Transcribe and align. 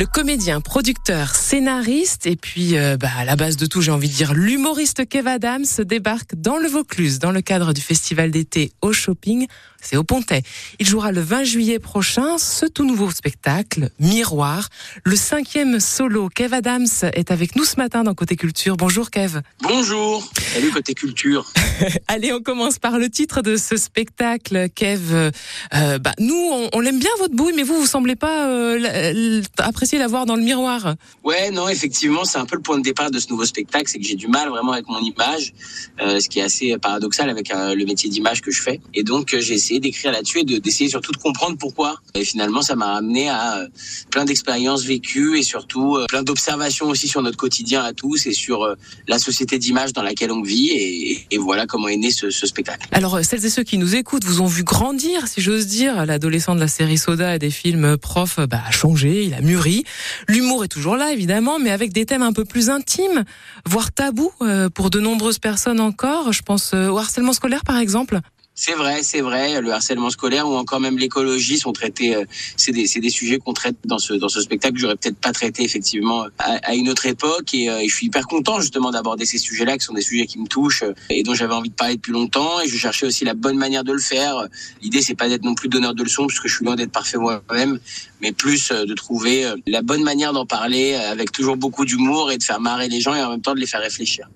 Le 0.00 0.06
comédien, 0.06 0.62
producteur, 0.62 1.34
scénariste 1.34 2.26
et 2.26 2.34
puis 2.34 2.78
euh, 2.78 2.96
bah, 2.96 3.10
à 3.18 3.26
la 3.26 3.36
base 3.36 3.58
de 3.58 3.66
tout, 3.66 3.82
j'ai 3.82 3.90
envie 3.90 4.08
de 4.08 4.14
dire 4.14 4.32
l'humoriste 4.32 5.06
Kev 5.06 5.28
Adams 5.28 5.66
débarque 5.80 6.34
dans 6.36 6.56
le 6.56 6.68
Vaucluse 6.68 7.18
dans 7.18 7.32
le 7.32 7.42
cadre 7.42 7.74
du 7.74 7.82
festival 7.82 8.30
d'été 8.30 8.72
au 8.80 8.94
shopping. 8.94 9.46
C'est 9.80 9.96
au 9.96 10.04
Pontet. 10.04 10.42
Il 10.78 10.86
jouera 10.86 11.12
le 11.12 11.20
20 11.20 11.44
juillet 11.44 11.78
prochain 11.78 12.38
ce 12.38 12.66
tout 12.66 12.84
nouveau 12.84 13.10
spectacle, 13.10 13.90
Miroir. 13.98 14.68
Le 15.04 15.16
cinquième 15.16 15.80
solo, 15.80 16.28
Kev 16.28 16.54
Adams, 16.54 16.86
est 17.14 17.30
avec 17.30 17.56
nous 17.56 17.64
ce 17.64 17.76
matin 17.76 18.04
dans 18.04 18.14
Côté 18.14 18.36
Culture. 18.36 18.76
Bonjour 18.76 19.10
Kev. 19.10 19.40
Bonjour. 19.62 20.28
Salut 20.52 20.70
Côté 20.70 20.94
Culture. 20.94 21.46
Allez, 22.08 22.32
on 22.32 22.40
commence 22.40 22.78
par 22.78 22.98
le 22.98 23.08
titre 23.08 23.42
de 23.42 23.56
ce 23.56 23.76
spectacle, 23.76 24.68
Kev. 24.74 25.30
Euh, 25.74 25.98
bah, 25.98 26.12
nous, 26.18 26.34
on, 26.34 26.68
on 26.72 26.80
l'aime 26.80 26.98
bien 26.98 27.10
votre 27.18 27.34
bouille, 27.34 27.54
mais 27.54 27.62
vous, 27.62 27.78
vous 27.78 27.86
semblez 27.86 28.16
pas 28.16 28.48
euh, 28.48 29.42
apprécier 29.58 29.98
la 29.98 30.06
voir 30.06 30.26
dans 30.26 30.36
le 30.36 30.42
miroir. 30.42 30.94
Ouais, 31.24 31.50
non, 31.50 31.68
effectivement, 31.68 32.24
c'est 32.24 32.38
un 32.38 32.46
peu 32.46 32.56
le 32.56 32.62
point 32.62 32.78
de 32.78 32.82
départ 32.82 33.10
de 33.10 33.18
ce 33.18 33.28
nouveau 33.28 33.44
spectacle, 33.44 33.84
c'est 33.88 33.98
que 33.98 34.04
j'ai 34.04 34.16
du 34.16 34.26
mal 34.26 34.48
vraiment 34.48 34.72
avec 34.72 34.88
mon 34.88 35.00
image, 35.00 35.52
euh, 36.00 36.18
ce 36.18 36.28
qui 36.28 36.40
est 36.40 36.42
assez 36.42 36.76
paradoxal 36.78 37.30
avec 37.30 37.52
euh, 37.52 37.74
le 37.74 37.84
métier 37.84 38.10
d'image 38.10 38.40
que 38.40 38.50
je 38.50 38.60
fais. 38.62 38.80
Et 38.94 39.02
donc, 39.02 39.34
euh, 39.34 39.40
j'ai 39.40 39.54
essayé 39.54 39.69
d'écrire 39.78 40.10
là-dessus 40.10 40.40
et 40.40 40.44
d'essayer 40.44 40.90
surtout 40.90 41.12
de 41.12 41.18
comprendre 41.18 41.56
pourquoi. 41.58 41.96
Et 42.14 42.24
finalement, 42.24 42.62
ça 42.62 42.74
m'a 42.74 42.94
amené 42.94 43.28
à 43.28 43.58
euh, 43.58 43.68
plein 44.10 44.24
d'expériences 44.24 44.84
vécues 44.84 45.38
et 45.38 45.42
surtout 45.42 45.96
euh, 45.96 46.06
plein 46.08 46.22
d'observations 46.22 46.88
aussi 46.88 47.06
sur 47.06 47.22
notre 47.22 47.36
quotidien 47.36 47.82
à 47.82 47.92
tous 47.92 48.26
et 48.26 48.32
sur 48.32 48.64
euh, 48.64 48.74
la 49.06 49.18
société 49.18 49.58
d'image 49.58 49.92
dans 49.92 50.02
laquelle 50.02 50.32
on 50.32 50.42
vit. 50.42 50.70
Et, 50.70 51.38
voilà 51.38 51.66
comment 51.66 51.88
est 51.88 51.96
né 51.96 52.10
ce, 52.10 52.30
spectacle. 52.30 52.86
Alors, 52.92 53.24
celles 53.24 53.44
et 53.46 53.50
ceux 53.50 53.62
qui 53.62 53.78
nous 53.78 53.94
écoutent 53.94 54.24
vous 54.24 54.42
ont 54.42 54.46
vu 54.46 54.62
grandir, 54.62 55.26
si 55.26 55.40
j'ose 55.40 55.66
dire. 55.66 56.04
L'adolescent 56.04 56.54
de 56.54 56.60
la 56.60 56.68
série 56.68 56.98
Soda 56.98 57.34
et 57.34 57.38
des 57.38 57.50
films 57.50 57.96
prof 57.96 58.38
bah, 58.48 58.60
a 58.66 58.70
changé, 58.70 59.24
il 59.24 59.34
a 59.34 59.40
mûri. 59.40 59.84
L'humour 60.28 60.64
est 60.64 60.68
toujours 60.68 60.96
là, 60.96 61.12
évidemment, 61.12 61.58
mais 61.58 61.70
avec 61.70 61.92
des 61.92 62.04
thèmes 62.04 62.22
un 62.22 62.32
peu 62.32 62.44
plus 62.44 62.68
intimes, 62.68 63.24
voire 63.66 63.90
tabous 63.92 64.32
pour 64.74 64.90
de 64.90 65.00
nombreuses 65.00 65.38
personnes 65.38 65.80
encore. 65.80 66.32
Je 66.32 66.42
pense 66.42 66.74
au 66.74 66.98
harcèlement 66.98 67.32
scolaire, 67.32 67.64
par 67.64 67.78
exemple. 67.78 68.20
C'est 68.62 68.74
vrai, 68.74 69.02
c'est 69.02 69.22
vrai. 69.22 69.62
Le 69.62 69.72
harcèlement 69.72 70.10
scolaire 70.10 70.46
ou 70.46 70.54
encore 70.54 70.80
même 70.80 70.98
l'écologie 70.98 71.56
sont 71.56 71.72
traités. 71.72 72.14
Euh, 72.14 72.26
c'est 72.58 72.72
des, 72.72 72.86
c'est 72.86 73.00
des 73.00 73.08
sujets 73.08 73.38
qu'on 73.38 73.54
traite 73.54 73.76
dans 73.86 73.98
ce 73.98 74.12
dans 74.12 74.28
ce 74.28 74.42
spectacle. 74.42 74.76
J'aurais 74.76 74.96
peut-être 74.96 75.16
pas 75.16 75.32
traité 75.32 75.64
effectivement 75.64 76.26
à, 76.38 76.56
à 76.62 76.74
une 76.74 76.90
autre 76.90 77.06
époque. 77.06 77.54
Et, 77.54 77.70
euh, 77.70 77.78
et, 77.78 77.88
je 77.88 77.94
suis 77.94 78.08
hyper 78.08 78.26
content 78.26 78.60
justement 78.60 78.90
d'aborder 78.90 79.24
ces 79.24 79.38
sujets-là, 79.38 79.78
qui 79.78 79.86
sont 79.86 79.94
des 79.94 80.02
sujets 80.02 80.26
qui 80.26 80.38
me 80.38 80.46
touchent 80.46 80.82
euh, 80.82 80.92
et 81.08 81.22
dont 81.22 81.32
j'avais 81.32 81.54
envie 81.54 81.70
de 81.70 81.74
parler 81.74 81.96
depuis 81.96 82.12
longtemps. 82.12 82.60
Et 82.60 82.68
je 82.68 82.76
cherchais 82.76 83.06
aussi 83.06 83.24
la 83.24 83.32
bonne 83.32 83.56
manière 83.56 83.82
de 83.82 83.94
le 83.94 83.98
faire. 83.98 84.46
L'idée, 84.82 85.00
c'est 85.00 85.14
pas 85.14 85.30
d'être 85.30 85.42
non 85.42 85.54
plus 85.54 85.70
donneur 85.70 85.94
de 85.94 86.02
leçons, 86.02 86.26
parce 86.26 86.38
que 86.38 86.46
je 86.46 86.56
suis 86.56 86.66
loin 86.66 86.76
d'être 86.76 86.92
parfait 86.92 87.16
moi-même, 87.16 87.80
mais 88.20 88.32
plus 88.32 88.68
de 88.68 88.92
trouver 88.92 89.50
la 89.66 89.80
bonne 89.80 90.02
manière 90.02 90.34
d'en 90.34 90.44
parler 90.44 90.96
avec 90.96 91.32
toujours 91.32 91.56
beaucoup 91.56 91.86
d'humour 91.86 92.30
et 92.30 92.36
de 92.36 92.42
faire 92.42 92.60
marrer 92.60 92.88
les 92.88 93.00
gens 93.00 93.14
et 93.14 93.22
en 93.22 93.30
même 93.30 93.40
temps 93.40 93.54
de 93.54 93.60
les 93.60 93.66
faire 93.66 93.80
réfléchir. 93.80 94.28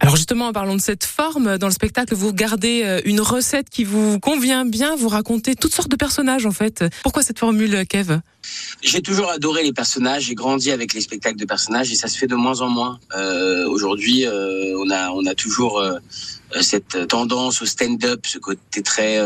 Alors 0.00 0.16
justement, 0.16 0.46
en 0.46 0.52
parlant 0.54 0.74
de 0.74 0.80
cette 0.80 1.04
forme, 1.04 1.58
dans 1.58 1.66
le 1.66 1.72
spectacle, 1.72 2.14
vous 2.14 2.32
gardez 2.32 3.02
une 3.04 3.20
recette 3.20 3.65
qui 3.70 3.84
vous 3.84 4.18
convient 4.20 4.64
bien, 4.64 4.96
vous 4.96 5.08
racontez 5.08 5.54
toutes 5.54 5.74
sortes 5.74 5.90
de 5.90 5.96
personnages 5.96 6.46
en 6.46 6.50
fait. 6.50 6.84
Pourquoi 7.02 7.22
cette 7.22 7.38
formule, 7.38 7.84
Kev? 7.86 8.20
J'ai 8.82 9.02
toujours 9.02 9.30
adoré 9.30 9.62
les 9.62 9.72
personnages, 9.72 10.24
j'ai 10.24 10.34
grandi 10.34 10.70
avec 10.70 10.94
les 10.94 11.00
spectacles 11.00 11.38
de 11.38 11.44
personnages 11.44 11.90
et 11.90 11.94
ça 11.94 12.08
se 12.08 12.16
fait 12.18 12.26
de 12.26 12.36
moins 12.36 12.60
en 12.60 12.68
moins. 12.68 13.00
Euh, 13.16 13.68
Aujourd'hui, 13.68 14.26
euh, 14.26 14.76
on 14.78 14.90
a 14.90 15.10
on 15.10 15.26
a 15.26 15.34
toujours 15.34 15.78
euh, 15.78 15.98
cette 16.60 17.08
tendance 17.08 17.62
au 17.62 17.66
stand-up, 17.66 18.20
ce 18.26 18.38
côté 18.38 18.82
très 18.82 19.18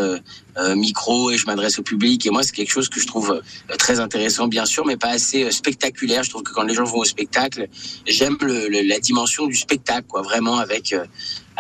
micro 0.77 1.30
et 1.30 1.36
je 1.36 1.47
m'adresse 1.47 1.78
au 1.78 1.83
public. 1.83 2.27
Et 2.27 2.30
moi, 2.30 2.42
c'est 2.42 2.53
quelque 2.53 2.70
chose 2.70 2.89
que 2.89 3.00
je 3.00 3.06
trouve 3.06 3.42
très 3.78 4.00
intéressant, 4.00 4.48
bien 4.48 4.66
sûr, 4.66 4.84
mais 4.86 4.97
pas 4.97 5.11
assez 5.11 5.50
spectaculaire. 5.50 6.22
Je 6.22 6.30
trouve 6.30 6.42
que 6.42 6.53
quand 6.53 6.62
les 6.62 6.75
gens 6.75 6.84
vont 6.84 6.98
au 6.98 7.05
spectacle, 7.05 7.69
j'aime 8.06 8.36
la 8.41 8.98
dimension 8.98 9.47
du 9.47 9.56
spectacle, 9.56 10.06
quoi, 10.08 10.22
vraiment 10.22 10.58
avec 10.58 10.94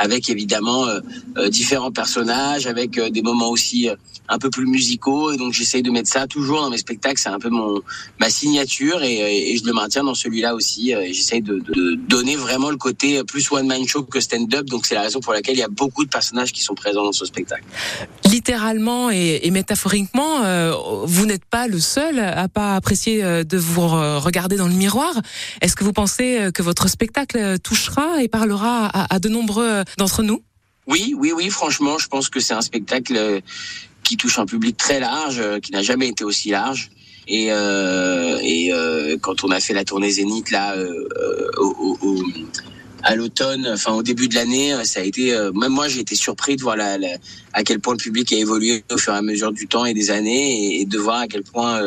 avec 0.00 0.30
évidemment 0.30 0.86
euh, 0.86 1.00
euh, 1.36 1.48
différents 1.48 1.92
personnages, 1.92 2.66
avec 2.66 2.98
euh, 2.98 3.10
des 3.10 3.22
moments 3.22 3.50
aussi 3.50 3.88
un 4.28 4.38
peu 4.38 4.48
plus 4.48 4.66
musicaux. 4.66 5.32
Et 5.32 5.36
donc 5.36 5.52
j'essaye 5.52 5.82
de 5.82 5.90
mettre 5.90 6.08
ça 6.08 6.26
toujours 6.26 6.62
dans 6.62 6.70
mes 6.70 6.78
spectacles. 6.78 7.20
C'est 7.20 7.28
un 7.28 7.38
peu 7.38 7.50
mon 7.50 7.82
ma 8.18 8.30
signature 8.30 9.02
et, 9.02 9.52
et 9.52 9.56
je 9.56 9.64
le 9.66 9.72
maintiens 9.72 10.04
dans 10.04 10.14
celui-là 10.14 10.54
aussi. 10.54 10.94
J'essaye 11.08 11.42
de, 11.42 11.58
de, 11.58 11.94
donner 11.94 12.36
vraiment 12.36 12.70
le 12.70 12.76
côté 12.76 13.22
plus 13.24 13.50
one 13.52 13.66
man 13.66 13.86
show 13.86 14.02
que 14.02 14.20
stand-up. 14.20 14.66
Donc 14.66 14.86
c'est 14.86 14.94
la 14.94 15.02
raison 15.02 15.20
pour 15.20 15.32
laquelle 15.32 15.56
il 15.56 15.60
y 15.60 15.64
a 15.64 15.68
beaucoup 15.68 16.04
de 16.04 16.10
personnages 16.10 16.52
qui 16.52 16.62
sont 16.62 16.74
présents 16.74 17.04
dans 17.04 17.12
ce 17.12 17.26
spectacle. 17.26 17.64
Littéralement 18.24 18.89
et, 19.10 19.50
métaphoriquement, 19.50 20.44
euh, 20.44 20.72
vous 21.04 21.26
n'êtes 21.26 21.44
pas 21.44 21.66
le 21.66 21.80
seul 21.80 22.18
à 22.18 22.48
pas 22.48 22.76
apprécier 22.76 23.22
de 23.22 23.58
vous 23.58 23.88
regarder 23.88 24.56
dans 24.56 24.68
le 24.68 24.74
miroir. 24.74 25.12
Est-ce 25.60 25.76
que 25.76 25.84
vous 25.84 25.92
pensez 25.92 26.50
que 26.54 26.62
votre 26.62 26.88
spectacle 26.88 27.58
touchera 27.58 28.22
et 28.22 28.28
parlera 28.28 28.86
à, 28.86 29.18
de 29.18 29.28
nombreux 29.28 29.84
d'entre 29.98 30.22
nous? 30.22 30.42
Oui, 30.86 31.14
oui, 31.16 31.32
oui, 31.34 31.50
franchement, 31.50 31.98
je 31.98 32.08
pense 32.08 32.28
que 32.28 32.40
c'est 32.40 32.54
un 32.54 32.62
spectacle 32.62 33.40
qui 34.02 34.16
touche 34.16 34.38
un 34.38 34.46
public 34.46 34.76
très 34.76 35.00
large, 35.00 35.42
qui 35.60 35.72
n'a 35.72 35.82
jamais 35.82 36.08
été 36.08 36.24
aussi 36.24 36.50
large. 36.50 36.90
Et, 37.30 37.52
euh, 37.52 38.38
euh, 38.42 39.16
quand 39.20 39.44
on 39.44 39.50
a 39.50 39.60
fait 39.60 39.72
la 39.72 39.84
tournée 39.84 40.10
Zénith 40.10 40.50
là 40.50 40.74
euh, 40.74 41.08
au, 41.56 42.16
à 43.02 43.14
l'automne, 43.14 43.68
enfin 43.72 43.92
au 43.92 44.02
début 44.02 44.28
de 44.28 44.34
l'année, 44.34 44.74
ça 44.84 45.00
a 45.00 45.02
été 45.02 45.32
même 45.54 45.72
moi 45.72 45.88
j'ai 45.88 46.00
été 46.00 46.14
surpris 46.14 46.56
de 46.56 46.62
voir 46.62 46.76
à 47.52 47.64
quel 47.64 47.80
point 47.80 47.94
le 47.94 47.98
public 47.98 48.32
a 48.32 48.36
évolué 48.36 48.84
au 48.92 48.98
fur 48.98 49.12
et 49.12 49.16
à 49.16 49.22
mesure 49.22 49.52
du 49.52 49.66
temps 49.66 49.84
et 49.84 49.94
des 49.94 50.10
années 50.10 50.80
et, 50.80 50.84
de 50.84 50.98
voir 50.98 51.20
à 51.20 51.26
quel 51.26 51.42
point 51.42 51.80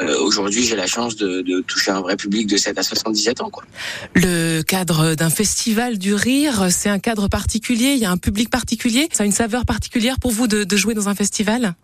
euh, 0.00 0.18
aujourd'hui 0.20 0.64
j'ai 0.64 0.76
la 0.76 0.86
chance 0.86 1.16
de, 1.16 1.60
toucher 1.62 1.90
un 1.90 2.00
vrai 2.00 2.16
public 2.16 2.46
de 2.46 2.56
7 2.56 2.78
à 2.78 2.82
77 2.82 3.40
ans 3.40 3.50
quoi. 3.50 3.64
Le 4.14 4.62
cadre 4.62 5.14
d'un 5.14 5.30
festival 5.30 5.98
du 5.98 6.14
rire, 6.14 6.68
c'est 6.70 6.88
un 6.88 6.98
cadre 6.98 7.28
particulier, 7.28 7.92
il 7.92 7.98
y 7.98 8.04
a 8.04 8.10
un 8.10 8.16
public 8.16 8.50
particulier, 8.50 9.08
ça 9.12 9.22
a 9.22 9.26
une 9.26 9.32
saveur 9.32 9.64
particulière 9.64 10.18
pour 10.18 10.30
vous 10.30 10.46
de 10.46 10.76
jouer 10.76 10.94
dans 10.94 11.08
un 11.08 11.14
festival? 11.14 11.74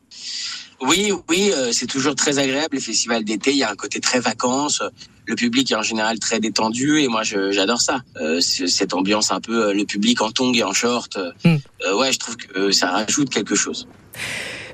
Oui, 0.81 1.13
oui, 1.29 1.51
euh, 1.53 1.71
c'est 1.73 1.87
toujours 1.87 2.15
très 2.15 2.39
agréable. 2.39 2.77
Les 2.77 2.81
festivals 2.81 3.25
d'été, 3.25 3.51
il 3.51 3.59
y 3.59 3.63
a 3.63 3.71
un 3.71 3.77
côté 3.77 4.01
très 4.01 4.21
vacances. 4.21 4.83
Le 5.27 5.35
public 5.35 5.71
est 5.71 5.75
en 5.75 5.83
général 5.83 6.19
très 6.19 6.41
détendu 6.41 7.01
et 7.01 7.09
moi 7.09 7.23
j'adore 7.23 7.81
ça. 7.81 8.01
Euh, 8.17 8.41
cette 8.41 8.95
ambiance 8.95 9.31
un 9.31 9.41
peu 9.41 9.73
le 9.75 9.85
public 9.85 10.23
en 10.23 10.31
tongs 10.31 10.55
et 10.55 10.65
en 10.65 10.73
short. 10.73 11.19
Mm. 11.45 11.57
Euh, 11.85 11.99
ouais, 11.99 12.13
je 12.13 12.19
trouve 12.19 12.37
que 12.37 12.71
ça 12.71 12.91
rajoute 12.91 13.29
quelque 13.29 13.55
chose. 13.55 13.87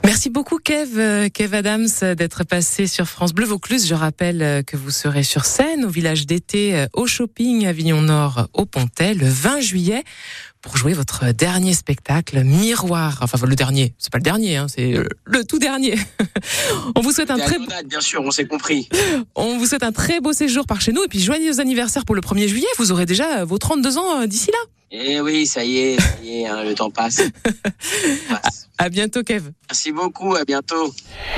Merci 0.05 0.29
beaucoup 0.29 0.59
Kev, 0.59 1.31
Kev 1.31 1.57
Adams 1.57 1.89
d'être 2.17 2.45
passé 2.45 2.87
sur 2.87 3.07
France 3.07 3.33
Bleu 3.33 3.47
Vaucluse. 3.47 3.87
Je 3.87 3.95
rappelle 3.95 4.63
que 4.65 4.77
vous 4.77 4.91
serez 4.91 5.23
sur 5.23 5.47
scène 5.47 5.85
au 5.85 5.89
village 5.89 6.27
d'été 6.27 6.87
au 6.93 7.07
shopping 7.07 7.67
Avignon 7.67 8.03
Nord 8.03 8.49
au 8.53 8.67
Pontet 8.67 9.15
le 9.15 9.27
20 9.27 9.61
juillet 9.61 10.05
pour 10.61 10.77
jouer 10.77 10.93
votre 10.93 11.33
dernier 11.33 11.73
spectacle 11.73 12.45
Miroir. 12.45 13.19
Enfin 13.23 13.39
le 13.47 13.57
dernier, 13.57 13.95
c'est 13.99 14.13
pas 14.13 14.19
le 14.19 14.23
dernier, 14.23 14.57
hein, 14.57 14.67
c'est 14.69 14.95
le 15.25 15.45
tout 15.45 15.59
dernier. 15.59 15.95
on 16.97 17.01
vous 17.01 17.13
souhaite 17.13 17.31
un 17.31 17.39
très 17.39 17.59
date, 17.59 17.87
bien 17.87 18.01
sûr, 18.01 18.23
on 18.23 18.31
s'est 18.31 18.47
compris. 18.47 18.89
On 19.35 19.59
vous 19.59 19.67
souhaite 19.67 19.83
un 19.83 19.93
très 19.93 20.21
beau 20.21 20.33
séjour 20.33 20.67
par 20.67 20.81
chez 20.81 20.93
nous 20.93 21.03
et 21.03 21.09
puis 21.09 21.21
joyeux 21.21 21.61
anniversaire 21.61 22.05
pour 22.05 22.15
le 22.15 22.21
1er 22.21 22.49
juillet. 22.49 22.67
Vous 22.79 22.93
aurez 22.93 23.07
déjà 23.07 23.45
vos 23.45 23.59
32 23.59 23.99
ans 23.99 24.27
d'ici 24.27 24.51
là. 24.51 24.74
Eh 24.97 25.21
oui, 25.21 25.45
ça 25.45 25.65
y 25.65 25.79
est, 25.79 26.01
ça 26.01 26.23
y 26.23 26.43
est 26.43 26.47
hein, 26.47 26.63
le 26.63 26.73
temps 26.73 26.89
passe. 26.89 27.21
passe. 28.29 28.69
À 28.79 28.89
bientôt, 28.89 29.25
Kev. 29.25 29.51
Merci 29.69 29.91
beaucoup, 29.91 30.37
à 30.37 30.45
bientôt. 30.45 30.95